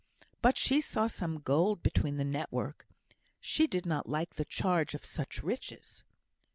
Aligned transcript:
But 0.41 0.57
she 0.57 0.81
saw 0.81 1.05
some 1.05 1.41
gold 1.41 1.83
between 1.83 2.17
the 2.17 2.25
net 2.25 2.51
work; 2.51 2.87
she 3.39 3.67
did 3.67 3.85
not 3.85 4.09
like 4.09 4.33
the 4.33 4.45
charge 4.45 4.95
of 4.95 5.05
such 5.05 5.43
riches. 5.43 6.03